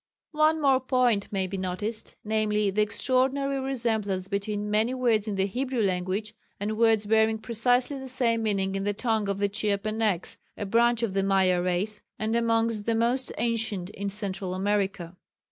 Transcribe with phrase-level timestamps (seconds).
[0.31, 5.45] One more point may be noticed, viz., the extraordinary resemblance between many words in the
[5.45, 10.37] Hebrew language and words bearing precisely the same meaning in the tongue of the Chiapenecs
[10.57, 15.15] a branch of the Maya race, and amongst the most ancient in Central America.